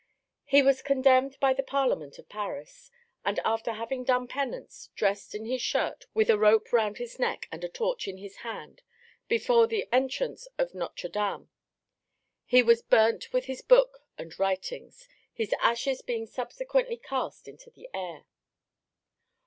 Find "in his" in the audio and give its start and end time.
5.35-5.61, 8.07-8.37